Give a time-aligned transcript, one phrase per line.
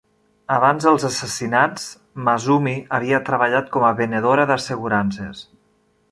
[0.53, 1.83] Abans dels assassinats,
[2.29, 5.45] Masumi havia treballat com a venedora d'assegurances.